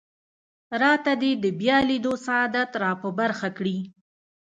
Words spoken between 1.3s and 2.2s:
د بیا لیدو